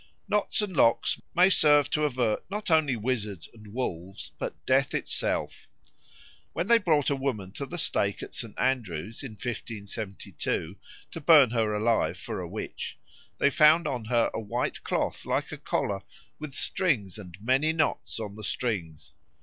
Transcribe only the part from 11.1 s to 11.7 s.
to burn